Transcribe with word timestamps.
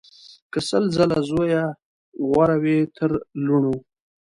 که 0.51 0.59
سل 0.69 0.83
ځله 0.95 1.19
زویه 1.29 1.63
غوره 2.29 2.57
وي 2.63 2.77
تر 2.95 3.11
لوڼو 3.45 3.75